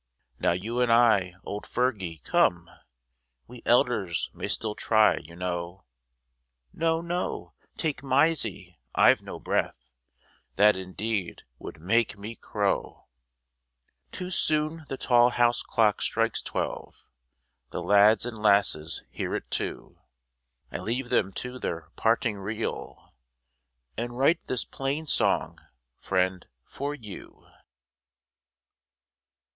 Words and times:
Now 0.39 0.53
you 0.53 0.81
and 0.81 0.91
I, 0.91 1.35
old 1.43 1.67
Fergie, 1.67 2.23
come, 2.23 2.67
We 3.45 3.61
elders 3.67 4.31
may 4.33 4.47
still 4.47 4.73
try, 4.73 5.17
you 5.17 5.35
know, 5.35 5.83
No, 6.73 7.01
no! 7.01 7.53
take 7.77 8.01
Mysie, 8.01 8.79
I've 8.95 9.21
no 9.21 9.39
breath, 9.39 9.91
That 10.55 10.75
indeed 10.75 11.43
would 11.59 11.79
make 11.79 12.17
me 12.17 12.33
crow! 12.35 13.09
Too 14.11 14.31
soon 14.31 14.85
the 14.89 14.97
tall 14.97 15.29
house 15.29 15.61
clock 15.61 16.01
strikes 16.01 16.41
twelve, 16.41 17.05
The 17.69 17.79
lads 17.83 18.25
and 18.25 18.35
lasses 18.41 19.03
hear 19.11 19.35
it 19.35 19.51
too, 19.51 19.99
I 20.71 20.79
leave 20.79 21.09
them 21.09 21.31
to 21.33 21.59
their 21.59 21.91
parting 21.95 22.37
reel, 22.39 23.13
And 23.95 24.17
write 24.17 24.47
this 24.47 24.65
plain 24.65 25.05
song, 25.05 25.59
friend, 25.99 26.47
for 26.63 26.95
you. 26.95 27.45